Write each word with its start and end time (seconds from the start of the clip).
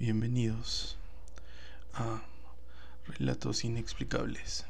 Bienvenidos 0.00 0.96
a 1.92 2.22
Relatos 3.06 3.64
Inexplicables. 3.64 4.64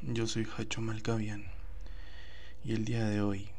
Yo 0.00 0.26
soy 0.26 0.48
Hacho 0.56 0.80
Malcavian 0.80 1.44
y 2.64 2.72
el 2.72 2.86
día 2.86 3.04
de 3.04 3.20
hoy 3.20 3.50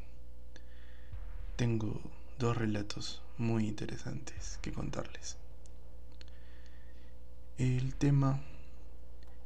tengo 1.54 2.00
dos 2.40 2.56
relatos 2.56 3.22
muy 3.38 3.68
interesantes 3.68 4.58
que 4.62 4.72
contarles. 4.72 5.36
El 7.56 7.94
tema 7.94 8.40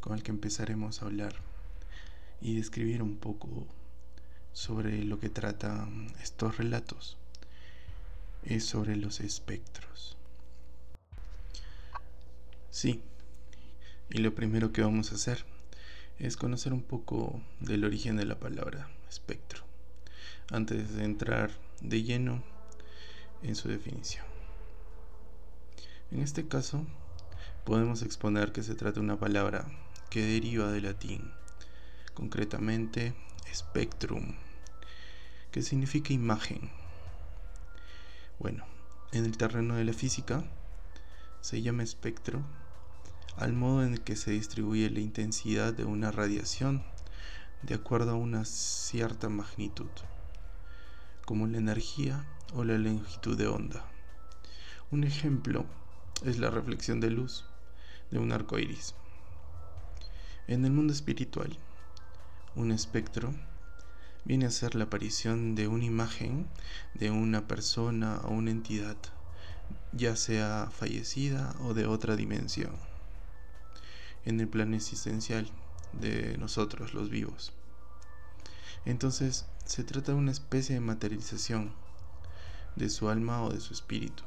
con 0.01 0.15
el 0.15 0.23
que 0.23 0.31
empezaremos 0.31 1.03
a 1.03 1.05
hablar 1.05 1.35
y 2.41 2.57
describir 2.57 3.03
un 3.03 3.19
poco 3.19 3.67
sobre 4.55 5.05
lo 5.05 5.21
que 5.21 5.29
tratan 5.29 6.11
estos 6.23 6.57
relatos 6.57 7.19
es 8.45 8.65
sobre 8.65 8.97
los 8.97 9.21
espectros. 9.21 10.17
Sí, 12.75 13.01
y 14.11 14.19
lo 14.19 14.35
primero 14.35 14.73
que 14.73 14.83
vamos 14.83 15.13
a 15.13 15.15
hacer 15.15 15.45
es 16.19 16.37
conocer 16.37 16.73
un 16.73 16.83
poco 16.83 17.41
del 17.61 17.85
origen 17.85 18.17
de 18.17 18.25
la 18.25 18.41
palabra 18.41 18.91
espectro, 19.09 19.63
antes 20.51 20.93
de 20.97 21.05
entrar 21.05 21.53
de 21.81 22.03
lleno 22.03 22.43
en 23.45 23.55
su 23.55 23.69
definición. 23.69 24.25
En 26.11 26.21
este 26.21 26.49
caso, 26.49 26.85
podemos 27.65 28.03
exponer 28.03 28.51
que 28.51 28.65
se 28.65 28.75
trata 28.75 28.95
de 28.95 29.07
una 29.07 29.21
palabra 29.21 29.67
que 30.11 30.27
deriva 30.27 30.73
del 30.73 30.83
latín, 30.83 31.31
concretamente 32.13 33.15
spectrum, 33.55 34.35
que 35.53 35.63
significa 35.63 36.13
imagen. 36.13 36.73
Bueno, 38.41 38.67
en 39.13 39.27
el 39.27 39.37
terreno 39.37 39.77
de 39.77 39.85
la 39.85 39.93
física 39.93 40.43
se 41.41 41.63
llama 41.63 41.85
espectro 41.85 42.43
al 43.37 43.53
modo 43.53 43.83
en 43.83 43.95
el 43.95 44.01
que 44.01 44.15
se 44.15 44.31
distribuye 44.31 44.89
la 44.91 45.01
intensidad 45.01 45.75
de 45.75 45.85
una 45.85 46.13
radiación 46.13 46.85
de 47.63 47.75
acuerdo 47.75 48.13
a 48.13 48.15
una 48.15 48.45
cierta 48.45 49.29
magnitud, 49.29 49.91
como 51.25 51.49
la 51.49 51.59
energía 51.59 52.25
o 52.55 52.63
la 52.63 52.79
longitud 52.79 53.37
de 53.37 53.49
onda. 53.49 53.85
Un 54.93 55.03
ejemplo 55.03 55.67
es 56.25 56.39
la 56.39 56.51
reflexión 56.51 57.01
de 57.01 57.11
luz 57.11 57.45
de 58.13 58.19
un 58.19 58.31
arco 58.31 58.59
iris. 58.59 58.95
En 60.47 60.65
el 60.65 60.71
mundo 60.71 60.93
espiritual, 60.93 61.59
un 62.55 62.71
espectro 62.71 63.35
viene 64.25 64.47
a 64.47 64.51
ser 64.51 64.77
la 64.77 64.85
aparición 64.85 65.57
de 65.57 65.67
una 65.67 65.85
imagen 65.85 66.47
de 66.95 67.11
una 67.11 67.49
persona 67.49 68.21
o 68.25 68.31
una 68.31 68.53
entidad, 68.53 68.97
ya 69.93 70.15
sea 70.15 70.71
fallecida 70.71 71.57
o 71.61 71.75
de 71.75 71.87
otra 71.87 72.15
dimensión 72.15 72.94
en 74.25 74.41
el 74.41 74.49
plano 74.49 74.77
existencial 74.77 75.51
de 75.93 76.37
nosotros, 76.39 76.95
los 76.95 77.11
vivos. 77.11 77.53
Entonces, 78.85 79.47
se 79.65 79.85
trata 79.85 80.13
de 80.13 80.19
una 80.19 80.33
especie 80.33 80.75
de 80.75 80.81
materialización 80.81 81.73
de 82.77 82.91
su 82.91 83.09
alma 83.09 83.43
o 83.43 83.51
de 83.51 83.61
su 83.61 83.73
espíritu. 83.73 84.23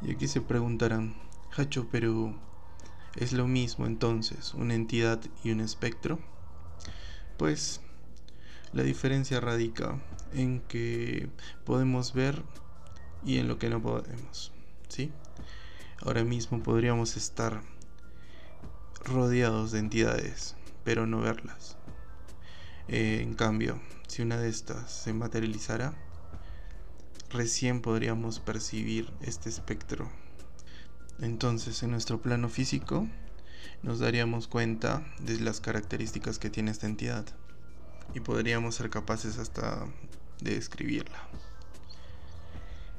Y 0.00 0.12
aquí 0.12 0.26
se 0.26 0.40
preguntarán, 0.40 1.14
Hacho, 1.56 1.88
pero 1.90 2.34
¿es 3.16 3.32
lo 3.32 3.46
mismo 3.46 3.86
entonces 3.86 4.54
una 4.54 4.74
entidad 4.74 5.20
y 5.44 5.50
un 5.50 5.60
espectro? 5.60 6.18
Pues 7.36 7.80
la 8.72 8.82
diferencia 8.82 9.38
radica 9.40 10.00
en 10.32 10.60
que 10.60 11.28
podemos 11.64 12.14
ver 12.14 12.42
y 13.24 13.38
en 13.38 13.48
lo 13.48 13.58
que 13.58 13.68
no 13.68 13.82
podemos, 13.82 14.52
¿sí? 14.88 15.12
Ahora 16.00 16.24
mismo 16.24 16.62
podríamos 16.62 17.16
estar 17.16 17.62
rodeados 19.04 19.72
de 19.72 19.80
entidades, 19.80 20.56
pero 20.84 21.06
no 21.06 21.20
verlas. 21.20 21.76
Eh, 22.88 23.20
en 23.22 23.34
cambio, 23.34 23.80
si 24.08 24.22
una 24.22 24.36
de 24.38 24.48
estas 24.48 24.90
se 24.92 25.12
materializara, 25.12 25.94
recién 27.30 27.80
podríamos 27.80 28.40
percibir 28.40 29.12
este 29.22 29.48
espectro. 29.48 30.10
Entonces, 31.20 31.82
en 31.82 31.90
nuestro 31.90 32.20
plano 32.20 32.48
físico, 32.48 33.08
nos 33.82 33.98
daríamos 33.98 34.48
cuenta 34.48 35.04
de 35.20 35.38
las 35.40 35.60
características 35.60 36.38
que 36.38 36.50
tiene 36.50 36.70
esta 36.70 36.86
entidad 36.86 37.24
y 38.14 38.20
podríamos 38.20 38.74
ser 38.74 38.90
capaces 38.90 39.38
hasta 39.38 39.86
de 40.40 40.54
describirla. 40.54 41.28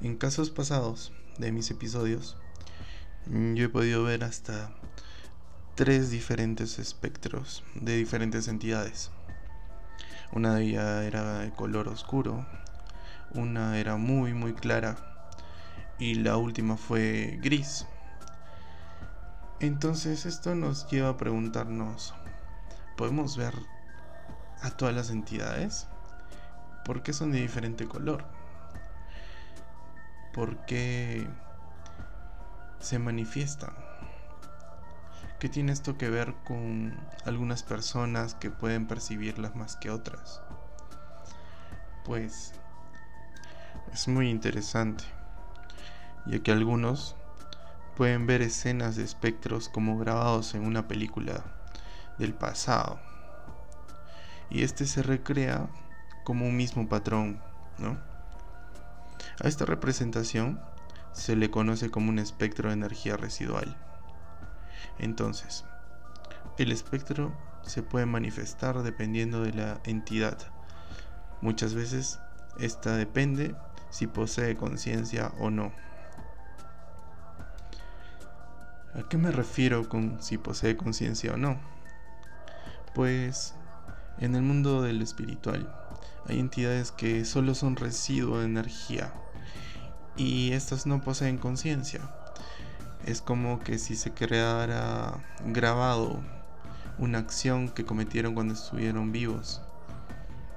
En 0.02 0.18
casos 0.18 0.50
pasados 0.50 1.14
de 1.38 1.52
mis 1.52 1.70
episodios, 1.72 2.38
yo 3.28 3.66
he 3.66 3.70
podido 3.70 4.04
ver 4.04 4.24
hasta 4.24 4.74
tres 5.76 6.12
diferentes 6.12 6.78
espectros 6.78 7.64
de 7.74 7.96
diferentes 7.96 8.48
entidades. 8.48 9.10
Una 10.32 10.56
de 10.56 10.66
ellas 10.66 11.04
era 11.04 11.40
de 11.40 11.52
color 11.52 11.88
oscuro, 11.88 12.46
una 13.34 13.80
era 13.80 13.98
muy 13.98 14.36
muy 14.36 14.54
clara 14.54 14.98
y 15.98 16.16
la 16.16 16.38
última 16.38 16.78
fue 16.78 17.40
gris. 17.42 17.88
Entonces 19.60 20.28
esto 20.28 20.54
nos 20.54 20.88
lleva 20.90 21.10
a 21.10 21.18
preguntarnos, 21.18 22.14
¿podemos 22.96 23.36
ver 23.36 23.56
a 24.62 24.70
todas 24.70 24.94
las 24.94 25.10
entidades? 25.10 25.88
¿Por 26.86 27.02
qué 27.02 27.14
son 27.14 27.32
de 27.32 27.42
diferente 27.42 27.88
color? 27.88 28.26
¿Por 30.34 30.58
qué 30.66 31.28
se 32.80 33.00
manifiestan? 33.00 33.93
¿Qué 35.44 35.50
tiene 35.50 35.74
esto 35.74 35.98
que 35.98 36.10
ver 36.10 36.36
con 36.46 36.98
algunas 37.26 37.64
personas 37.64 38.34
que 38.34 38.50
pueden 38.50 38.88
percibirlas 38.88 39.58
más 39.58 39.76
que 39.76 39.90
otras? 39.92 40.42
Pues 42.06 42.54
es 43.92 44.08
muy 44.08 44.30
interesante, 44.30 45.04
ya 46.26 46.40
que 46.40 46.54
algunos 46.54 47.18
pueden 47.98 48.26
ver 48.26 48.42
escenas 48.42 48.96
de 48.96 49.04
espectros 49.04 49.68
como 49.68 49.98
grabados 49.98 50.56
en 50.56 50.66
una 50.66 50.88
película 50.88 51.44
del 52.18 52.34
pasado. 52.34 53.02
Y 54.50 54.64
este 54.64 54.86
se 54.86 55.04
recrea 55.04 55.68
como 56.24 56.48
un 56.48 56.56
mismo 56.56 56.88
patrón, 56.88 57.38
¿no? 57.80 57.98
A 59.44 59.50
esta 59.50 59.66
representación 59.66 60.62
se 61.12 61.36
le 61.36 61.52
conoce 61.52 61.90
como 61.90 62.08
un 62.08 62.20
espectro 62.20 62.70
de 62.70 62.76
energía 62.76 63.18
residual. 63.18 63.76
Entonces, 65.00 65.66
el 66.58 66.72
espectro 66.72 67.34
se 67.64 67.82
puede 67.84 68.06
manifestar 68.06 68.84
dependiendo 68.84 69.42
de 69.42 69.54
la 69.54 69.80
entidad. 69.86 70.38
Muchas 71.42 71.74
veces 71.74 72.20
esta 72.58 72.96
depende 72.96 73.56
si 73.90 74.08
posee 74.08 74.56
conciencia 74.56 75.32
o 75.40 75.50
no. 75.50 75.72
¿A 78.96 79.02
qué 79.10 79.18
me 79.18 79.32
refiero 79.32 79.90
con 79.90 80.22
si 80.22 80.38
posee 80.38 80.78
conciencia 80.78 81.34
o 81.34 81.38
no? 81.38 81.60
Pues 82.94 83.56
en 84.20 84.36
el 84.36 84.44
mundo 84.44 84.84
del 84.84 85.02
espiritual 85.02 85.68
hay 86.28 86.40
entidades 86.40 86.92
que 86.92 87.26
solo 87.26 87.56
son 87.56 87.76
residuo 87.76 88.40
de 88.40 88.46
energía 88.46 89.12
y 90.16 90.52
estas 90.52 90.86
no 90.86 91.02
poseen 91.02 91.40
conciencia 91.40 92.02
es 93.06 93.22
como 93.22 93.60
que 93.60 93.78
si 93.78 93.96
se 93.96 94.14
creara 94.14 95.24
grabado 95.46 96.22
una 96.98 97.20
acción 97.20 97.70
que 97.70 97.86
cometieron 97.86 98.34
cuando 98.34 98.54
estuvieron 98.54 99.12
vivos 99.12 99.62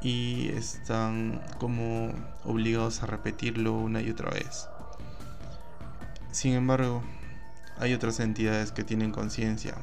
y 0.01 0.49
están 0.51 1.43
como 1.59 2.13
obligados 2.45 3.03
a 3.03 3.07
repetirlo 3.07 3.73
una 3.73 4.03
y 4.03 4.11
otra 4.11 4.31
vez. 4.31 4.69
Sin 6.31 6.53
embargo, 6.53 7.03
hay 7.79 7.95
otras 7.95 8.21
entidades 8.21 8.71
que 8.71 8.85
tienen 8.85 9.11
conciencia, 9.11 9.75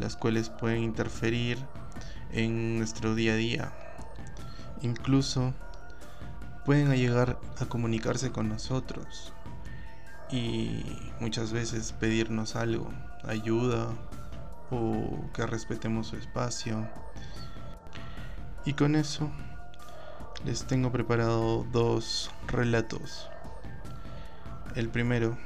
las 0.00 0.16
cuales 0.16 0.48
pueden 0.48 0.82
interferir 0.82 1.58
en 2.30 2.78
nuestro 2.78 3.14
día 3.14 3.32
a 3.32 3.36
día. 3.36 3.72
Incluso 4.80 5.52
pueden 6.64 6.90
llegar 6.92 7.38
a 7.58 7.66
comunicarse 7.66 8.30
con 8.30 8.48
nosotros 8.48 9.32
y 10.32 10.82
muchas 11.20 11.52
veces 11.52 11.92
pedirnos 11.92 12.56
algo, 12.56 12.90
ayuda 13.22 13.88
o 14.70 15.30
que 15.34 15.46
respetemos 15.46 16.08
su 16.08 16.16
espacio. 16.16 16.88
Y 18.64 18.72
con 18.72 18.96
eso 18.96 19.30
les 20.46 20.64
tengo 20.64 20.90
preparado 20.90 21.64
dos 21.70 22.30
relatos. 22.48 23.28
El 24.74 24.88
primero 24.88 25.36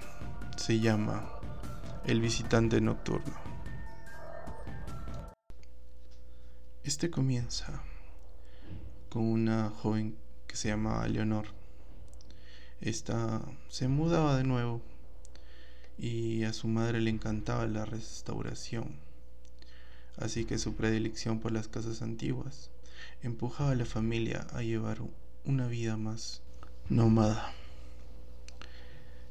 se 0.56 0.78
llama 0.78 1.28
El 2.04 2.20
visitante 2.20 2.80
nocturno. 2.80 3.34
Este 6.84 7.10
comienza 7.10 7.82
con 9.08 9.24
una 9.24 9.70
joven 9.70 10.16
que 10.46 10.54
se 10.54 10.68
llama 10.68 11.04
Leonor 11.08 11.55
esta 12.80 13.42
se 13.68 13.88
mudaba 13.88 14.36
de 14.36 14.44
nuevo 14.44 14.82
y 15.98 16.44
a 16.44 16.52
su 16.52 16.68
madre 16.68 17.00
le 17.00 17.10
encantaba 17.10 17.66
la 17.66 17.84
restauración. 17.84 18.96
Así 20.16 20.44
que 20.44 20.58
su 20.58 20.74
predilección 20.74 21.40
por 21.40 21.52
las 21.52 21.68
casas 21.68 22.02
antiguas 22.02 22.70
empujaba 23.22 23.72
a 23.72 23.76
la 23.76 23.84
familia 23.84 24.46
a 24.52 24.62
llevar 24.62 24.98
una 25.44 25.66
vida 25.66 25.96
más 25.96 26.42
nómada. 26.88 27.52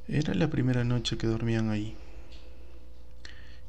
Era 0.07 0.33
la 0.33 0.49
primera 0.49 0.83
noche 0.83 1.17
que 1.17 1.27
dormían 1.27 1.69
ahí. 1.69 1.95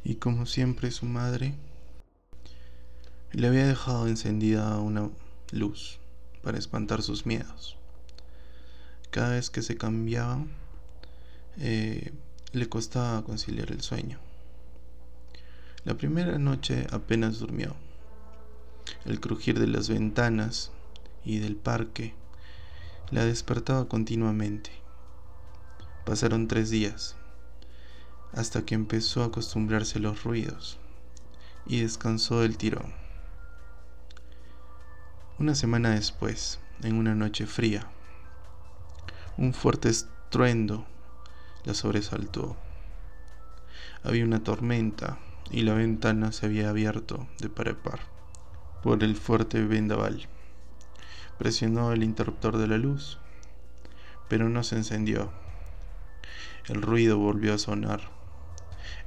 Y 0.04 0.16
como 0.16 0.46
siempre 0.46 0.90
su 0.90 1.06
madre 1.06 1.54
le 3.32 3.48
había 3.48 3.66
dejado 3.66 4.06
encendida 4.06 4.78
una 4.78 5.10
luz 5.52 5.98
para 6.42 6.58
espantar 6.58 7.02
sus 7.02 7.26
miedos. 7.26 7.76
Cada 9.10 9.30
vez 9.30 9.50
que 9.50 9.62
se 9.62 9.76
cambiaba, 9.76 10.44
eh, 11.58 12.12
le 12.52 12.68
costaba 12.68 13.24
conciliar 13.24 13.70
el 13.70 13.80
sueño. 13.82 14.18
La 15.84 15.94
primera 15.94 16.38
noche 16.38 16.86
apenas 16.90 17.38
durmió. 17.38 17.76
El 19.04 19.20
crujir 19.20 19.58
de 19.58 19.66
las 19.66 19.88
ventanas 19.88 20.72
y 21.24 21.38
del 21.38 21.56
parque 21.56 22.14
la 23.10 23.24
despertaba 23.24 23.88
continuamente. 23.88 24.70
Pasaron 26.04 26.48
tres 26.48 26.70
días, 26.70 27.16
hasta 28.32 28.64
que 28.64 28.74
empezó 28.74 29.22
a 29.22 29.26
acostumbrarse 29.26 29.98
a 29.98 30.02
los 30.02 30.24
ruidos 30.24 30.78
y 31.66 31.80
descansó 31.80 32.40
del 32.40 32.56
tirón. 32.56 32.94
Una 35.38 35.54
semana 35.54 35.90
después, 35.90 36.60
en 36.82 36.96
una 36.96 37.14
noche 37.14 37.46
fría, 37.46 37.90
un 39.38 39.52
fuerte 39.52 39.90
estruendo 39.90 40.86
la 41.64 41.74
sobresaltó. 41.74 42.56
Había 44.02 44.24
una 44.24 44.42
tormenta 44.42 45.18
y 45.50 45.62
la 45.62 45.74
ventana 45.74 46.32
se 46.32 46.46
había 46.46 46.70
abierto 46.70 47.28
de 47.38 47.50
par 47.50 47.68
a 47.68 47.74
par 47.74 48.00
por 48.82 49.02
el 49.04 49.14
fuerte 49.14 49.62
vendaval. 49.62 50.26
Presionó 51.38 51.92
el 51.92 52.02
interruptor 52.02 52.56
de 52.56 52.66
la 52.66 52.78
luz, 52.78 53.18
pero 54.28 54.48
no 54.48 54.62
se 54.62 54.76
encendió. 54.76 55.30
El 56.66 56.80
ruido 56.80 57.18
volvió 57.18 57.52
a 57.52 57.58
sonar, 57.58 58.00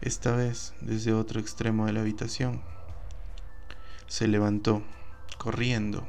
esta 0.01 0.35
vez 0.35 0.73
desde 0.81 1.13
otro 1.13 1.39
extremo 1.39 1.87
de 1.87 1.93
la 1.93 2.01
habitación. 2.01 2.61
Se 4.07 4.27
levantó, 4.27 4.83
corriendo, 5.37 6.07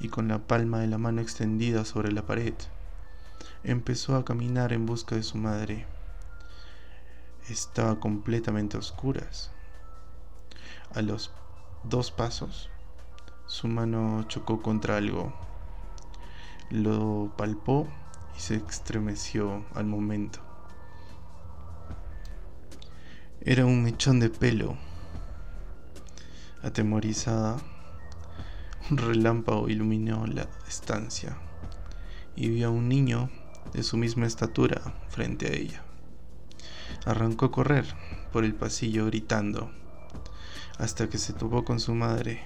y 0.00 0.08
con 0.08 0.28
la 0.28 0.38
palma 0.38 0.80
de 0.80 0.86
la 0.86 0.98
mano 0.98 1.20
extendida 1.20 1.84
sobre 1.84 2.12
la 2.12 2.22
pared, 2.22 2.54
empezó 3.64 4.16
a 4.16 4.24
caminar 4.24 4.72
en 4.72 4.86
busca 4.86 5.16
de 5.16 5.22
su 5.22 5.38
madre. 5.38 5.86
Estaba 7.48 7.98
completamente 7.98 8.76
a 8.76 8.80
oscuras. 8.80 9.50
A 10.94 11.02
los 11.02 11.32
dos 11.82 12.10
pasos, 12.10 12.70
su 13.46 13.68
mano 13.68 14.24
chocó 14.28 14.62
contra 14.62 14.96
algo. 14.96 15.32
Lo 16.70 17.32
palpó 17.36 17.88
y 18.36 18.40
se 18.40 18.56
estremeció 18.56 19.64
al 19.74 19.86
momento. 19.86 20.40
Era 23.40 23.66
un 23.66 23.82
mechón 23.82 24.20
de 24.20 24.30
pelo. 24.30 24.76
Atemorizada, 26.62 27.58
un 28.90 28.98
relámpago 28.98 29.68
iluminó 29.68 30.26
la 30.26 30.48
estancia 30.66 31.36
y 32.36 32.50
vio 32.50 32.68
a 32.68 32.70
un 32.70 32.88
niño 32.88 33.30
de 33.72 33.82
su 33.82 33.96
misma 33.96 34.26
estatura 34.26 34.80
frente 35.08 35.46
a 35.46 35.52
ella. 35.52 35.82
Arrancó 37.04 37.46
a 37.46 37.50
correr 37.50 37.86
por 38.32 38.44
el 38.44 38.54
pasillo 38.54 39.06
gritando 39.06 39.70
hasta 40.78 41.08
que 41.08 41.18
se 41.18 41.32
topó 41.32 41.64
con 41.64 41.80
su 41.80 41.94
madre 41.94 42.42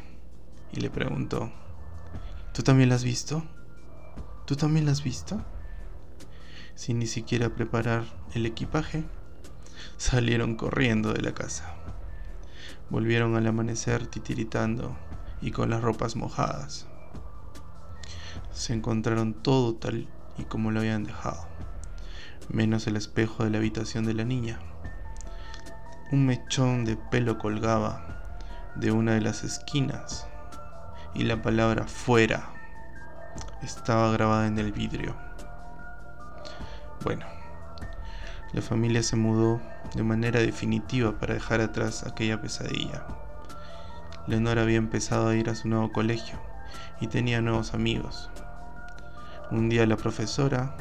y 0.73 0.81
le 0.81 0.91
preguntó, 0.91 1.53
¿Tú 2.53 2.63
también 2.63 2.89
la 2.89 2.95
has 2.95 3.05
visto? 3.05 3.45
¿Tú 4.47 4.57
también 4.57 4.87
la 4.87 4.93
has 4.93 5.03
visto? 5.03 5.41
Sin 6.75 6.99
ni 6.99 7.07
siquiera 7.07 7.51
preparar 7.51 8.05
el 8.35 8.47
equipaje, 8.47 9.05
salieron 9.97 10.57
corriendo 10.57 11.13
de 11.13 11.23
la 11.23 11.33
casa. 11.33 11.75
Volvieron 12.89 13.37
al 13.37 13.47
amanecer 13.47 14.07
titiritando 14.07 14.97
y 15.41 15.53
con 15.53 15.71
las 15.71 15.83
ropas 15.83 16.17
mojadas. 16.17 16.90
Se 18.53 18.75
encontraron 18.75 19.35
todo 19.35 19.75
tal 19.75 20.09
y 20.37 20.45
como 20.45 20.71
lo 20.71 20.81
habían 20.81 21.05
dejado, 21.05 21.47
menos 22.49 22.87
el 22.87 22.97
espejo 22.97 23.45
de 23.45 23.51
la 23.51 23.59
habitación 23.59 24.05
de 24.05 24.15
la 24.15 24.25
niña. 24.25 24.59
Un 26.11 26.27
mechón 26.27 26.85
de 26.85 26.97
pelo 26.97 27.39
colgaba 27.39 28.35
de 28.75 28.91
una 28.91 29.13
de 29.13 29.21
las 29.21 29.45
esquinas 29.45 30.27
y 31.15 31.25
la 31.25 31.41
palabra 31.43 31.87
fuera 31.87 32.53
estaba 33.63 34.11
grabada 34.11 34.49
en 34.49 34.59
el 34.59 34.73
vidrio. 34.73 35.15
Bueno, 37.05 37.27
la 38.53 38.63
familia 38.63 39.03
se 39.03 39.17
mudó 39.17 39.61
de 39.95 40.03
manera 40.03 40.41
definitiva 40.41 41.19
para 41.19 41.35
dejar 41.35 41.61
atrás 41.61 42.05
aquella 42.05 42.41
pesadilla. 42.41 43.07
Leonor 44.27 44.59
había 44.59 44.77
empezado 44.77 45.29
a 45.29 45.37
ir 45.37 45.49
a 45.49 45.55
su 45.55 45.69
nuevo 45.69 45.93
colegio 45.93 46.50
y 47.01 47.07
tenía 47.07 47.41
nuevos 47.41 47.75
amigos. 47.75 48.31
Un 49.51 49.69
día 49.69 49.87
la 49.87 49.97
profesora 49.97 50.77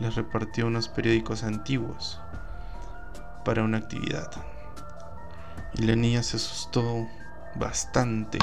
les 0.00 0.14
repartió 0.14 0.66
unos 0.66 0.88
periódicos 0.88 1.42
antiguos 1.44 2.20
para 3.44 3.62
una 3.62 3.78
actividad. 3.78 4.30
Y 5.74 5.82
la 5.82 5.96
niña 5.96 6.22
se 6.22 6.36
asustó 6.36 7.06
bastante. 7.54 8.38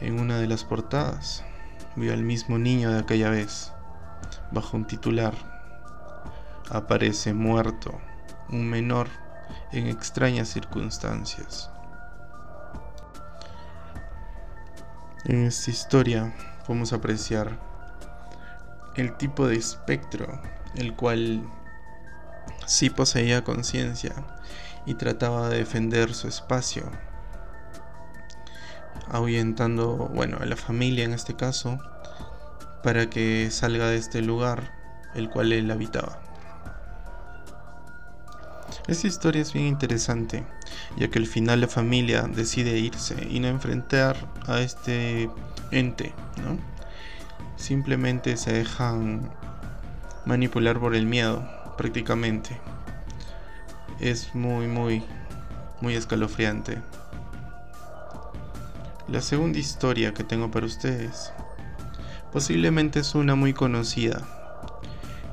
En 0.00 0.18
una 0.18 0.38
de 0.38 0.46
las 0.46 0.64
portadas 0.64 1.44
vio 1.96 2.12
al 2.12 2.22
mismo 2.22 2.58
niño 2.58 2.90
de 2.90 3.00
aquella 3.00 3.30
vez, 3.30 3.72
bajo 4.50 4.76
un 4.76 4.86
titular. 4.86 5.34
Aparece 6.70 7.34
muerto 7.34 8.00
un 8.48 8.68
menor 8.68 9.08
en 9.72 9.88
extrañas 9.88 10.48
circunstancias. 10.48 11.71
En 15.24 15.46
esta 15.46 15.70
historia 15.70 16.34
podemos 16.66 16.92
apreciar 16.92 17.56
el 18.96 19.16
tipo 19.16 19.46
de 19.46 19.54
espectro 19.54 20.40
el 20.74 20.94
cual 20.94 21.48
sí 22.66 22.90
poseía 22.90 23.44
conciencia 23.44 24.12
y 24.84 24.94
trataba 24.94 25.48
de 25.48 25.58
defender 25.58 26.12
su 26.14 26.26
espacio, 26.26 26.90
ahuyentando, 29.08 30.10
bueno, 30.12 30.38
a 30.40 30.46
la 30.46 30.56
familia 30.56 31.04
en 31.04 31.12
este 31.12 31.36
caso, 31.36 31.78
para 32.82 33.08
que 33.08 33.48
salga 33.52 33.88
de 33.88 33.98
este 33.98 34.22
lugar 34.22 34.72
el 35.14 35.30
cual 35.30 35.52
él 35.52 35.70
habitaba. 35.70 36.20
Esta 38.88 39.06
historia 39.06 39.42
es 39.42 39.52
bien 39.52 39.66
interesante, 39.66 40.44
ya 40.96 41.08
que 41.08 41.18
al 41.18 41.26
final 41.26 41.60
la 41.60 41.68
familia 41.68 42.22
decide 42.22 42.78
irse 42.78 43.26
y 43.30 43.40
no 43.40 43.48
enfrentar 43.48 44.16
a 44.46 44.60
este 44.60 45.30
ente, 45.70 46.12
¿no? 46.44 46.58
Simplemente 47.56 48.36
se 48.36 48.52
dejan 48.52 49.30
manipular 50.26 50.78
por 50.78 50.94
el 50.94 51.06
miedo, 51.06 51.48
prácticamente. 51.76 52.60
Es 54.00 54.34
muy, 54.34 54.66
muy, 54.66 55.02
muy 55.80 55.94
escalofriante. 55.94 56.78
La 59.08 59.20
segunda 59.20 59.58
historia 59.58 60.14
que 60.14 60.24
tengo 60.24 60.50
para 60.50 60.66
ustedes 60.66 61.32
posiblemente 62.32 63.00
es 63.00 63.14
una 63.14 63.34
muy 63.34 63.52
conocida, 63.52 64.22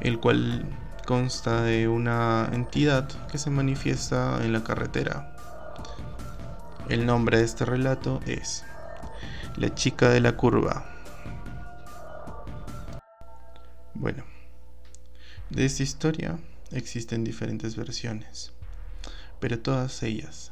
el 0.02 0.20
cual 0.20 0.66
consta 1.06 1.64
de 1.64 1.88
una 1.88 2.50
entidad 2.52 3.08
que 3.32 3.38
se 3.38 3.50
manifiesta 3.50 4.44
en 4.44 4.54
la 4.54 4.64
carretera. 4.64 5.34
El 6.90 7.06
nombre 7.06 7.38
de 7.38 7.44
este 7.44 7.66
relato 7.66 8.20
es 8.26 8.66
La 9.58 9.76
chica 9.76 10.10
de 10.10 10.22
la 10.22 10.36
curva. 10.36 10.92
Bueno, 13.94 14.24
de 15.52 15.66
esta 15.66 15.84
historia 15.84 16.40
existen 16.72 17.24
diferentes 17.24 17.76
versiones, 17.76 18.54
pero 19.40 19.60
todas 19.60 20.02
ellas 20.02 20.52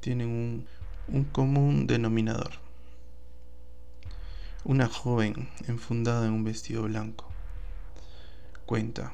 tienen 0.00 0.66
un, 1.06 1.24
común 1.24 1.86
denominador. 1.86 2.52
Una 4.64 4.88
joven 4.88 5.50
enfundada 5.68 6.26
en 6.26 6.32
un 6.32 6.44
vestido 6.44 6.84
blanco 6.84 7.30
cuenta 8.64 9.12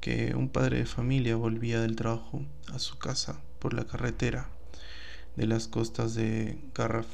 que 0.00 0.36
un 0.36 0.48
padre 0.48 0.78
de 0.78 0.86
familia 0.86 1.34
volvía 1.34 1.80
del 1.80 1.96
trabajo 1.96 2.44
a 2.72 2.78
su 2.78 2.98
casa 2.98 3.40
por 3.58 3.74
la 3.74 3.84
carretera 3.84 4.48
de 5.38 5.46
las 5.46 5.68
costas 5.68 6.16
de 6.16 6.58
Garraf 6.74 7.06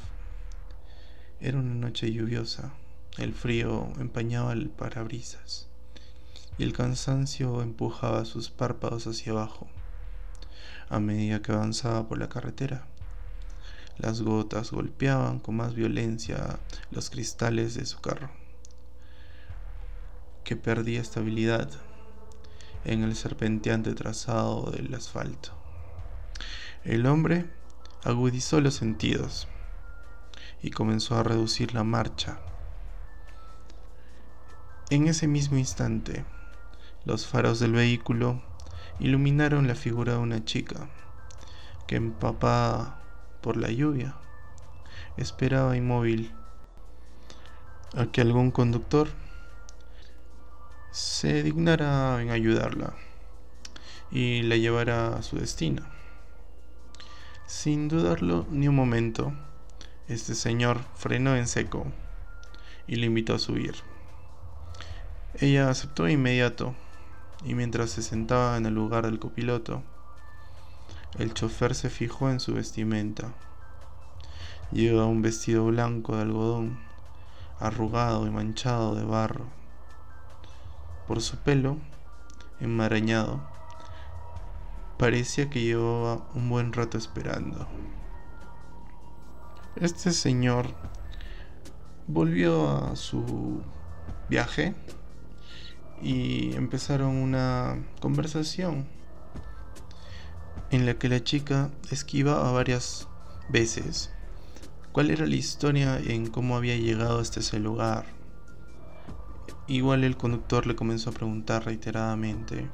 era 1.39 1.59
una 1.59 1.75
noche 1.75 2.11
lluviosa, 2.11 2.73
el 3.19 3.35
frío 3.35 3.93
empañaba 3.99 4.51
el 4.53 4.71
parabrisas 4.71 5.67
y 6.57 6.63
el 6.63 6.73
cansancio 6.73 7.61
empujaba 7.61 8.25
sus 8.25 8.49
párpados 8.49 9.05
hacia 9.05 9.33
abajo 9.33 9.67
a 10.89 10.99
medida 10.99 11.43
que 11.43 11.51
avanzaba 11.51 12.07
por 12.07 12.17
la 12.17 12.27
carretera. 12.27 12.87
Las 13.99 14.23
gotas 14.23 14.71
golpeaban 14.71 15.37
con 15.37 15.57
más 15.57 15.75
violencia 15.75 16.57
los 16.89 17.11
cristales 17.11 17.75
de 17.75 17.85
su 17.85 18.01
carro, 18.01 18.31
que 20.43 20.55
perdía 20.55 20.99
estabilidad 20.99 21.69
en 22.85 23.03
el 23.03 23.15
serpenteante 23.15 23.93
trazado 23.93 24.71
del 24.71 24.91
asfalto. 24.95 25.51
El 26.83 27.05
hombre 27.05 27.45
agudizó 28.05 28.61
los 28.61 28.75
sentidos 28.75 29.47
y 30.61 30.69
comenzó 30.69 31.15
a 31.15 31.23
reducir 31.23 31.73
la 31.73 31.83
marcha. 31.83 32.37
En 34.91 35.07
ese 35.07 35.27
mismo 35.27 35.57
instante, 35.57 36.23
los 37.03 37.25
faros 37.25 37.59
del 37.59 37.71
vehículo 37.71 38.43
iluminaron 38.99 39.67
la 39.67 39.73
figura 39.73 40.13
de 40.13 40.19
una 40.19 40.45
chica 40.45 40.87
que 41.87 41.95
empapada 41.95 42.99
por 43.41 43.57
la 43.57 43.71
lluvia 43.71 44.13
esperaba 45.17 45.75
inmóvil 45.75 46.31
a 47.97 48.05
que 48.05 48.21
algún 48.21 48.51
conductor 48.51 49.07
se 50.91 51.41
dignara 51.41 52.21
en 52.21 52.29
ayudarla 52.29 52.93
y 54.11 54.43
la 54.43 54.57
llevara 54.57 55.15
a 55.15 55.23
su 55.23 55.37
destino. 55.37 55.94
Sin 57.47 57.89
dudarlo 57.89 58.47
ni 58.49 58.67
un 58.67 58.75
momento, 58.75 59.31
este 60.07 60.33
señor 60.33 60.79
frenó 60.95 61.35
en 61.35 61.47
seco 61.47 61.85
y 62.87 62.95
le 62.95 63.05
invitó 63.05 63.35
a 63.35 63.39
subir. 63.39 63.75
Ella 65.35 65.69
aceptó 65.69 66.05
de 66.05 66.13
inmediato 66.13 66.73
y 67.43 67.53
mientras 67.53 67.91
se 67.91 68.01
sentaba 68.01 68.57
en 68.57 68.65
el 68.65 68.73
lugar 68.73 69.05
del 69.05 69.19
copiloto, 69.19 69.83
el 71.19 71.35
chofer 71.35 71.75
se 71.75 71.91
fijó 71.91 72.31
en 72.31 72.39
su 72.39 72.55
vestimenta. 72.55 73.31
Lleva 74.71 75.05
un 75.05 75.21
vestido 75.21 75.67
blanco 75.67 76.15
de 76.15 76.23
algodón, 76.23 76.79
arrugado 77.59 78.25
y 78.25 78.31
manchado 78.31 78.95
de 78.95 79.05
barro. 79.05 79.45
Por 81.07 81.21
su 81.21 81.37
pelo, 81.37 81.77
enmarañado, 82.59 83.54
parecía 84.97 85.49
que 85.49 85.61
llevaba 85.61 86.27
un 86.33 86.49
buen 86.49 86.73
rato 86.73 86.97
esperando. 86.97 87.67
Este 89.75 90.11
señor 90.11 90.67
volvió 92.07 92.69
a 92.69 92.95
su 92.95 93.61
viaje 94.29 94.73
y 96.01 96.55
empezaron 96.55 97.15
una 97.15 97.83
conversación 97.99 98.87
en 100.71 100.85
la 100.85 100.95
que 100.95 101.09
la 101.09 101.23
chica 101.23 101.69
esquivaba 101.91 102.51
varias 102.51 103.07
veces 103.49 104.11
cuál 104.95 105.11
era 105.11 105.27
la 105.27 105.35
historia 105.35 105.99
en 105.99 106.27
cómo 106.27 106.55
había 106.55 106.77
llegado 106.77 107.19
hasta 107.19 107.41
ese 107.41 107.59
lugar. 107.59 108.05
Igual 109.67 110.05
el 110.05 110.15
conductor 110.15 110.65
le 110.67 110.77
comenzó 110.77 111.09
a 111.09 111.13
preguntar 111.13 111.65
reiteradamente, 111.65 112.69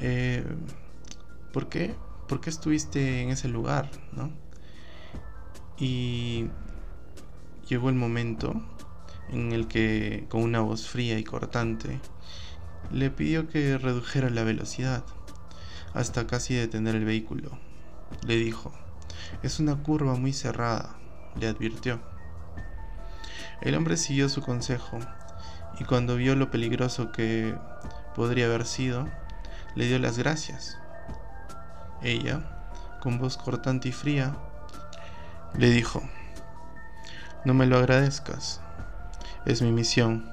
eh, 0.00 0.42
¿por 1.58 1.68
qué? 1.68 1.96
¿Por 2.28 2.40
qué 2.40 2.50
estuviste 2.50 3.20
en 3.20 3.30
ese 3.30 3.48
lugar? 3.48 3.90
¿no? 4.12 4.30
Y 5.76 6.46
llegó 7.68 7.88
el 7.88 7.96
momento 7.96 8.62
en 9.28 9.50
el 9.50 9.66
que, 9.66 10.26
con 10.28 10.42
una 10.42 10.60
voz 10.60 10.86
fría 10.86 11.18
y 11.18 11.24
cortante, 11.24 11.98
le 12.92 13.10
pidió 13.10 13.48
que 13.48 13.76
redujera 13.76 14.30
la 14.30 14.44
velocidad 14.44 15.04
hasta 15.94 16.28
casi 16.28 16.54
detener 16.54 16.94
el 16.94 17.04
vehículo. 17.04 17.58
Le 18.24 18.36
dijo, 18.36 18.72
es 19.42 19.58
una 19.58 19.82
curva 19.82 20.14
muy 20.14 20.32
cerrada, 20.32 20.96
le 21.40 21.48
advirtió. 21.48 21.98
El 23.62 23.74
hombre 23.74 23.96
siguió 23.96 24.28
su 24.28 24.42
consejo 24.42 25.00
y 25.80 25.82
cuando 25.82 26.14
vio 26.14 26.36
lo 26.36 26.52
peligroso 26.52 27.10
que 27.10 27.56
podría 28.14 28.46
haber 28.46 28.64
sido, 28.64 29.08
le 29.74 29.88
dio 29.88 29.98
las 29.98 30.18
gracias. 30.18 30.78
Ella, 32.02 32.40
con 33.00 33.18
voz 33.18 33.36
cortante 33.36 33.88
y 33.88 33.92
fría, 33.92 34.36
le 35.56 35.70
dijo, 35.70 36.02
no 37.44 37.54
me 37.54 37.66
lo 37.66 37.78
agradezcas, 37.78 38.60
es 39.44 39.62
mi 39.62 39.72
misión. 39.72 40.30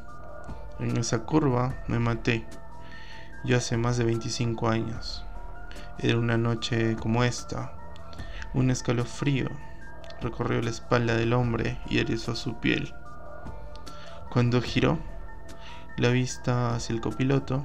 En 0.80 0.98
esa 0.98 1.20
curva 1.20 1.74
me 1.88 2.00
maté. 2.00 2.46
Yo 3.44 3.58
hace 3.58 3.78
más 3.78 3.98
de 3.98 4.04
25 4.04 4.68
años. 4.68 5.24
Era 5.98 6.18
una 6.18 6.38
noche 6.38 6.96
como 6.98 7.24
esta. 7.24 7.72
Un 8.54 8.72
escalofrío 8.72 9.50
recorrió 10.22 10.62
la 10.62 10.70
espalda 10.70 11.16
del 11.16 11.34
hombre 11.34 11.80
y 11.88 12.00
erizó 12.00 12.36
su 12.36 12.56
piel. 12.56 12.94
Cuando 14.30 14.62
giró 14.62 15.00
la 15.98 16.10
vista 16.10 16.76
hacia 16.76 16.94
el 16.94 17.02
copiloto, 17.02 17.64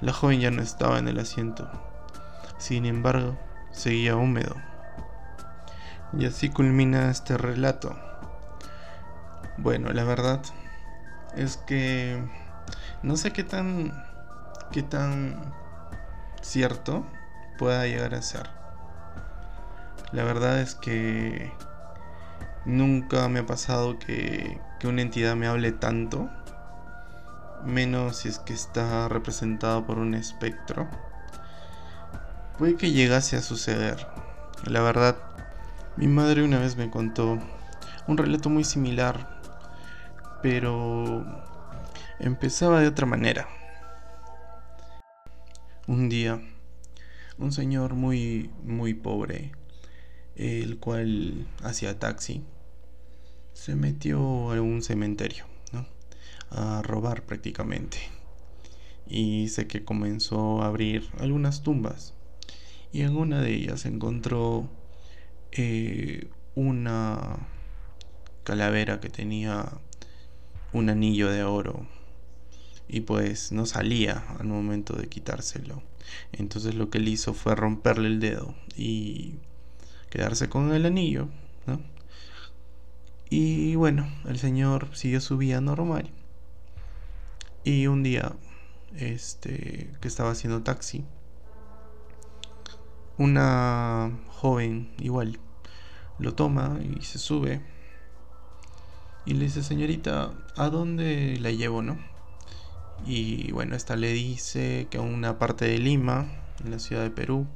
la 0.00 0.12
joven 0.12 0.40
ya 0.40 0.50
no 0.50 0.62
estaba 0.62 0.98
en 0.98 1.08
el 1.08 1.18
asiento. 1.18 1.68
Sin 2.58 2.86
embargo, 2.86 3.36
seguía 3.70 4.16
húmedo. 4.16 4.56
Y 6.16 6.26
así 6.26 6.50
culmina 6.50 7.10
este 7.10 7.36
relato. 7.36 7.96
Bueno, 9.56 9.92
la 9.92 10.04
verdad 10.04 10.40
es 11.36 11.56
que 11.56 12.22
no 13.02 13.16
sé 13.16 13.32
qué 13.32 13.44
tan 13.44 13.92
qué 14.74 14.82
tan 14.82 15.36
cierto 16.42 17.04
pueda 17.56 17.86
llegar 17.86 18.14
a 18.14 18.22
ser. 18.22 18.50
La 20.10 20.24
verdad 20.24 20.60
es 20.60 20.74
que 20.74 21.52
nunca 22.64 23.28
me 23.28 23.40
ha 23.40 23.46
pasado 23.46 23.98
que, 23.98 24.60
que 24.80 24.88
una 24.88 25.02
entidad 25.02 25.36
me 25.36 25.46
hable 25.46 25.70
tanto, 25.72 26.28
menos 27.64 28.16
si 28.16 28.28
es 28.28 28.38
que 28.38 28.52
está 28.52 29.08
representado 29.08 29.86
por 29.86 29.98
un 29.98 30.14
espectro. 30.14 30.88
Puede 32.58 32.76
que 32.76 32.92
llegase 32.92 33.34
a 33.36 33.42
suceder. 33.42 34.06
La 34.64 34.80
verdad, 34.80 35.16
mi 35.96 36.06
madre 36.06 36.44
una 36.44 36.60
vez 36.60 36.76
me 36.76 36.88
contó 36.88 37.40
un 38.06 38.16
relato 38.16 38.48
muy 38.48 38.62
similar, 38.62 39.40
pero 40.40 41.24
empezaba 42.20 42.80
de 42.80 42.86
otra 42.86 43.06
manera. 43.06 43.48
Un 45.88 46.08
día, 46.08 46.40
un 47.38 47.50
señor 47.50 47.94
muy, 47.94 48.52
muy 48.62 48.94
pobre, 48.94 49.50
el 50.36 50.78
cual 50.78 51.48
hacía 51.64 51.98
taxi, 51.98 52.44
se 53.52 53.74
metió 53.74 54.52
a 54.52 54.60
un 54.60 54.80
cementerio, 54.80 55.44
¿no? 55.72 55.86
A 56.50 56.82
robar 56.82 57.24
prácticamente. 57.24 57.98
Y 59.08 59.48
sé 59.48 59.66
que 59.66 59.84
comenzó 59.84 60.62
a 60.62 60.66
abrir 60.66 61.10
algunas 61.18 61.64
tumbas. 61.64 62.14
Y 62.94 63.02
en 63.02 63.16
una 63.16 63.40
de 63.40 63.52
ellas 63.52 63.86
encontró 63.86 64.68
eh, 65.50 66.28
una 66.54 67.48
calavera 68.44 69.00
que 69.00 69.10
tenía 69.10 69.66
un 70.72 70.88
anillo 70.88 71.28
de 71.28 71.42
oro 71.42 71.88
y 72.86 73.00
pues 73.00 73.50
no 73.50 73.66
salía 73.66 74.24
al 74.38 74.46
momento 74.46 74.94
de 74.94 75.08
quitárselo. 75.08 75.82
Entonces 76.30 76.76
lo 76.76 76.88
que 76.88 76.98
él 76.98 77.08
hizo 77.08 77.34
fue 77.34 77.56
romperle 77.56 78.06
el 78.06 78.20
dedo 78.20 78.54
y 78.76 79.34
quedarse 80.08 80.48
con 80.48 80.72
el 80.72 80.86
anillo, 80.86 81.28
Y 83.28 83.74
bueno, 83.74 84.08
el 84.28 84.38
señor 84.38 84.90
siguió 84.92 85.20
su 85.20 85.36
vida 85.36 85.60
normal. 85.60 86.10
Y 87.64 87.88
un 87.88 88.04
día, 88.04 88.36
este, 88.94 89.90
que 90.00 90.06
estaba 90.06 90.30
haciendo 90.30 90.62
taxi, 90.62 91.04
una 93.18 94.10
joven 94.28 94.92
igual 94.98 95.38
lo 96.18 96.34
toma 96.34 96.78
y 96.82 97.02
se 97.02 97.18
sube 97.18 97.60
y 99.26 99.34
le 99.34 99.46
dice, 99.46 99.62
señorita, 99.62 100.32
¿a 100.56 100.68
dónde 100.68 101.38
la 101.40 101.50
llevo, 101.50 101.80
no? 101.80 101.96
Y 103.06 103.52
bueno, 103.52 103.74
esta 103.74 103.96
le 103.96 104.12
dice 104.12 104.86
que 104.90 104.98
a 104.98 105.00
una 105.00 105.38
parte 105.38 105.64
de 105.64 105.78
Lima, 105.78 106.26
en 106.62 106.70
la 106.70 106.78
ciudad 106.78 107.02
de 107.02 107.10
Perú, 107.10 107.46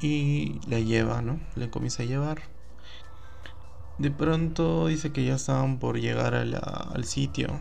y 0.00 0.60
la 0.68 0.78
lleva, 0.78 1.20
¿no? 1.20 1.40
Le 1.56 1.68
comienza 1.68 2.04
a 2.04 2.06
llevar. 2.06 2.42
De 3.98 4.12
pronto 4.12 4.86
dice 4.86 5.10
que 5.10 5.24
ya 5.24 5.34
estaban 5.34 5.80
por 5.80 5.98
llegar 5.98 6.34
al 6.34 7.04
sitio. 7.04 7.60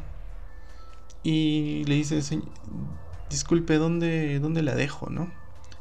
Y 1.23 1.83
le 1.85 1.95
dice, 1.95 2.21
disculpe, 3.31 3.77
¿dónde, 3.77 4.39
¿dónde 4.39 4.61
la 4.61 4.75
dejo, 4.75 5.09
no? 5.09 5.31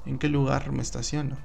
¿En 0.07 0.19
qué 0.19 0.29
lugar 0.29 0.71
me 0.71 0.83
estaciono? 0.83 1.37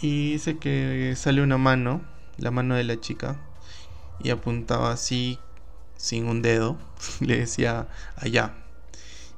Y 0.00 0.32
dice 0.32 0.58
que 0.58 1.14
sale 1.16 1.40
una 1.40 1.56
mano, 1.56 2.02
la 2.36 2.50
mano 2.50 2.74
de 2.74 2.82
la 2.82 3.00
chica, 3.00 3.36
y 4.18 4.30
apuntaba 4.30 4.90
así 4.90 5.38
sin 5.96 6.26
un 6.26 6.42
dedo, 6.42 6.78
le 7.20 7.38
decía 7.38 7.88
allá. 8.16 8.54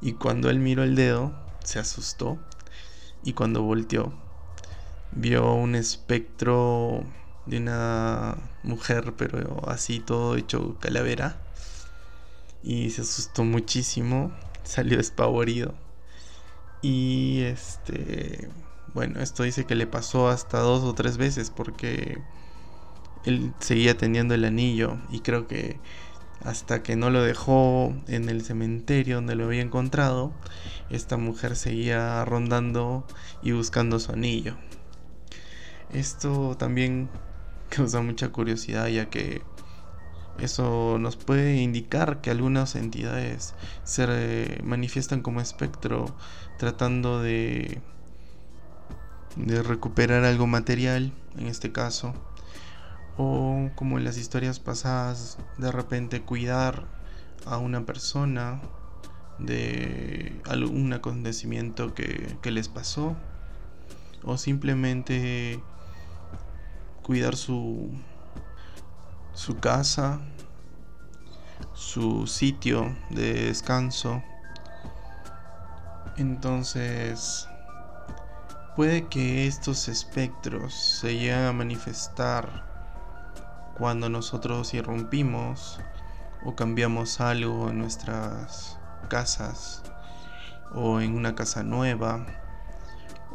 Y 0.00 0.14
cuando 0.14 0.48
él 0.48 0.58
miró 0.60 0.82
el 0.82 0.96
dedo, 0.96 1.32
se 1.62 1.78
asustó 1.78 2.38
y 3.22 3.34
cuando 3.34 3.62
volteó, 3.62 4.14
vio 5.12 5.52
un 5.52 5.74
espectro 5.74 7.04
de 7.44 7.58
una 7.58 8.38
mujer, 8.62 9.12
pero 9.16 9.68
así 9.68 10.00
todo 10.00 10.36
hecho 10.36 10.76
calavera. 10.80 11.38
Y 12.62 12.90
se 12.90 13.02
asustó 13.02 13.44
muchísimo, 13.44 14.32
salió 14.64 14.96
despavorido. 14.96 15.74
Y 16.82 17.42
este, 17.42 18.48
bueno, 18.94 19.20
esto 19.20 19.42
dice 19.42 19.66
que 19.66 19.74
le 19.74 19.86
pasó 19.86 20.28
hasta 20.28 20.60
dos 20.60 20.82
o 20.84 20.94
tres 20.94 21.16
veces 21.16 21.50
porque 21.50 22.18
él 23.24 23.52
seguía 23.60 23.96
teniendo 23.96 24.34
el 24.34 24.44
anillo 24.44 24.96
y 25.10 25.20
creo 25.20 25.46
que 25.46 25.78
hasta 26.44 26.82
que 26.82 26.96
no 26.96 27.10
lo 27.10 27.22
dejó 27.22 27.94
en 28.08 28.28
el 28.28 28.42
cementerio 28.42 29.16
donde 29.16 29.34
lo 29.34 29.44
había 29.44 29.60
encontrado, 29.60 30.32
esta 30.88 31.16
mujer 31.16 31.54
seguía 31.56 32.24
rondando 32.24 33.04
y 33.42 33.52
buscando 33.52 33.98
su 33.98 34.12
anillo. 34.12 34.56
Esto 35.92 36.56
también 36.56 37.10
causa 37.68 38.00
mucha 38.00 38.30
curiosidad 38.30 38.88
ya 38.88 39.06
que 39.10 39.42
eso 40.40 40.98
nos 40.98 41.16
puede 41.16 41.56
indicar 41.56 42.20
que 42.20 42.30
algunas 42.30 42.74
entidades 42.74 43.54
se 43.84 44.06
eh, 44.08 44.60
manifiestan 44.64 45.22
como 45.22 45.40
espectro 45.40 46.14
tratando 46.58 47.20
de 47.20 47.80
de 49.36 49.62
recuperar 49.62 50.24
algo 50.24 50.46
material 50.46 51.12
en 51.38 51.46
este 51.46 51.72
caso. 51.72 52.14
O 53.16 53.70
como 53.74 53.98
en 53.98 54.04
las 54.04 54.16
historias 54.16 54.60
pasadas, 54.60 55.38
de 55.58 55.70
repente 55.70 56.22
cuidar 56.22 56.86
a 57.44 57.58
una 57.58 57.84
persona 57.84 58.60
de 59.38 60.40
algún 60.48 60.92
acontecimiento 60.92 61.94
que, 61.94 62.36
que 62.42 62.50
les 62.50 62.68
pasó, 62.68 63.16
o 64.22 64.36
simplemente 64.38 65.60
cuidar 67.02 67.36
su, 67.36 67.90
su 69.34 69.58
casa, 69.58 70.20
su 71.74 72.26
sitio 72.26 72.96
de 73.10 73.46
descanso. 73.46 74.22
Entonces, 76.16 77.48
puede 78.76 79.08
que 79.08 79.46
estos 79.46 79.88
espectros 79.88 80.74
se 80.74 81.14
lleguen 81.14 81.44
a 81.44 81.52
manifestar 81.52 82.64
cuando 83.78 84.08
nosotros 84.08 84.74
irrumpimos 84.74 85.80
o 86.44 86.54
cambiamos 86.54 87.20
algo 87.20 87.70
en 87.70 87.78
nuestras 87.78 88.78
casas 89.08 89.82
o 90.74 91.00
en 91.00 91.14
una 91.14 91.34
casa 91.34 91.62
nueva 91.62 92.26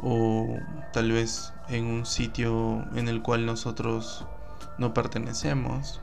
o 0.02 0.58
tal 0.92 1.12
vez 1.12 1.52
en 1.68 1.84
un 1.86 2.06
sitio 2.06 2.84
en 2.94 3.08
el 3.08 3.22
cual 3.22 3.46
nosotros 3.46 4.26
no 4.78 4.94
pertenecemos. 4.94 6.00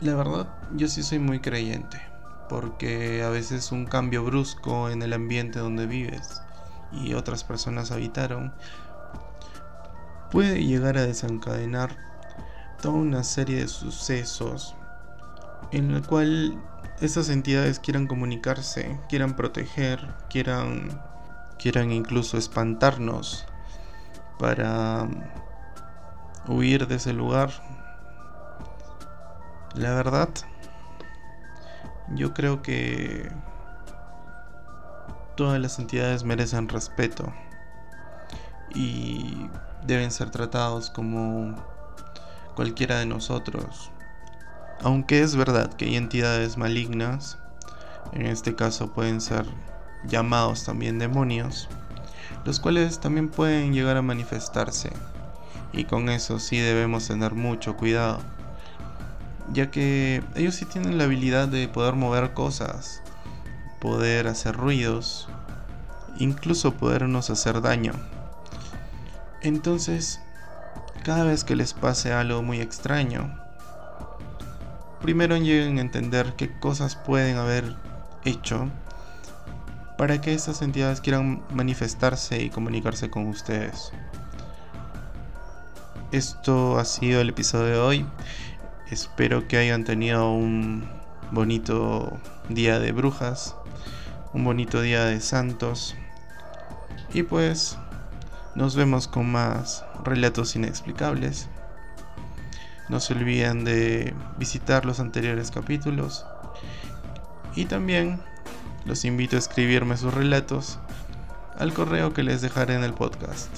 La 0.00 0.14
verdad, 0.14 0.48
yo 0.74 0.88
sí 0.88 1.02
soy 1.02 1.18
muy 1.18 1.40
creyente, 1.40 2.00
porque 2.48 3.22
a 3.22 3.28
veces 3.28 3.72
un 3.72 3.86
cambio 3.86 4.24
brusco 4.24 4.90
en 4.90 5.02
el 5.02 5.12
ambiente 5.12 5.58
donde 5.58 5.86
vives 5.86 6.42
y 6.90 7.14
otras 7.14 7.44
personas 7.44 7.90
habitaron 7.90 8.52
puede 10.30 10.64
llegar 10.64 10.96
a 10.98 11.06
desencadenar 11.06 11.96
toda 12.80 12.94
una 12.94 13.22
serie 13.22 13.56
de 13.60 13.68
sucesos 13.68 14.74
en 15.70 15.90
el 15.92 16.02
cual 16.04 16.58
estas 17.00 17.28
entidades 17.28 17.78
quieran 17.78 18.06
comunicarse, 18.06 18.98
quieran 19.08 19.34
proteger, 19.34 20.08
quieran 20.28 20.90
quieran 21.62 21.92
incluso 21.92 22.38
espantarnos 22.38 23.46
para 24.36 25.08
huir 26.48 26.86
de 26.86 26.96
ese 26.96 27.12
lugar. 27.12 27.50
La 29.74 29.94
verdad, 29.94 30.28
yo 32.14 32.34
creo 32.34 32.62
que 32.62 33.30
todas 35.36 35.60
las 35.60 35.78
entidades 35.78 36.24
merecen 36.24 36.68
respeto 36.68 37.32
y 38.74 39.48
deben 39.86 40.10
ser 40.10 40.30
tratados 40.30 40.90
como 40.90 41.54
cualquiera 42.54 42.98
de 42.98 43.06
nosotros. 43.06 43.90
Aunque 44.82 45.22
es 45.22 45.36
verdad 45.36 45.72
que 45.72 45.86
hay 45.86 45.96
entidades 45.96 46.56
malignas, 46.56 47.38
en 48.12 48.26
este 48.26 48.54
caso 48.54 48.92
pueden 48.92 49.20
ser 49.20 49.46
llamados 50.04 50.64
también 50.64 50.98
demonios, 50.98 51.68
los 52.44 52.60
cuales 52.60 52.98
también 53.00 53.28
pueden 53.28 53.72
llegar 53.72 53.96
a 53.96 54.02
manifestarse. 54.02 54.90
Y 55.72 55.84
con 55.84 56.08
eso 56.08 56.38
sí 56.38 56.58
debemos 56.58 57.08
tener 57.08 57.34
mucho 57.34 57.76
cuidado, 57.76 58.20
ya 59.52 59.70
que 59.70 60.22
ellos 60.34 60.54
sí 60.54 60.64
tienen 60.66 60.98
la 60.98 61.04
habilidad 61.04 61.48
de 61.48 61.66
poder 61.68 61.94
mover 61.94 62.34
cosas, 62.34 63.02
poder 63.80 64.26
hacer 64.26 64.54
ruidos, 64.54 65.28
incluso 66.18 66.74
podernos 66.74 67.30
hacer 67.30 67.62
daño. 67.62 67.92
Entonces, 69.40 70.20
cada 71.02 71.24
vez 71.24 71.42
que 71.42 71.56
les 71.56 71.74
pase 71.74 72.12
algo 72.12 72.42
muy 72.42 72.60
extraño. 72.60 73.38
Primero 75.00 75.36
lleguen 75.36 75.78
a 75.78 75.80
entender 75.80 76.34
qué 76.36 76.48
cosas 76.60 76.94
pueden 76.94 77.36
haber 77.36 77.74
hecho 78.24 78.68
para 79.98 80.20
que 80.20 80.32
estas 80.32 80.62
entidades 80.62 81.00
quieran 81.00 81.42
manifestarse 81.52 82.42
y 82.42 82.50
comunicarse 82.50 83.10
con 83.10 83.26
ustedes. 83.26 83.92
Esto 86.12 86.78
ha 86.78 86.84
sido 86.84 87.22
el 87.22 87.30
episodio 87.30 87.68
de 87.68 87.78
hoy. 87.78 88.06
Espero 88.90 89.48
que 89.48 89.56
hayan 89.56 89.84
tenido 89.84 90.30
un 90.30 90.86
bonito 91.30 92.20
día 92.50 92.78
de 92.78 92.92
brujas, 92.92 93.56
un 94.34 94.44
bonito 94.44 94.82
día 94.82 95.06
de 95.06 95.22
santos. 95.22 95.96
Y 97.14 97.22
pues 97.22 97.78
nos 98.54 98.76
vemos 98.76 99.08
con 99.08 99.32
más 99.32 99.86
relatos 100.04 100.54
inexplicables. 100.54 101.48
No 102.90 103.00
se 103.00 103.14
olviden 103.14 103.64
de 103.64 104.12
visitar 104.36 104.84
los 104.84 105.00
anteriores 105.00 105.50
capítulos. 105.50 106.26
Y 107.56 107.64
también 107.64 108.20
los 108.84 109.06
invito 109.06 109.36
a 109.36 109.38
escribirme 109.38 109.96
sus 109.96 110.12
relatos 110.12 110.78
al 111.58 111.72
correo 111.72 112.12
que 112.12 112.22
les 112.22 112.42
dejaré 112.42 112.74
en 112.74 112.84
el 112.84 112.92
podcast. 112.92 113.48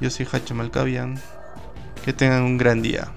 Yo 0.00 0.08
soy 0.08 0.26
Hacho 0.32 0.54
Malkavian. 0.54 1.20
Que 2.04 2.12
tengan 2.12 2.42
un 2.42 2.58
gran 2.58 2.82
día. 2.82 3.08